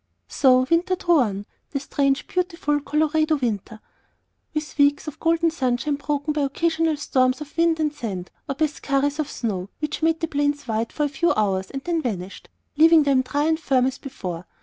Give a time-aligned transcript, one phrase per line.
[0.27, 3.79] So the winter drew on, the strange, beautiful Colorado winter,
[4.51, 8.65] with weeks of golden sunshine broken by occasional storms of wind and sand, or by
[8.65, 12.49] skurries of snow which made the plains white for a few hours and then vanished,
[12.77, 14.47] leaving them dry and firm as before.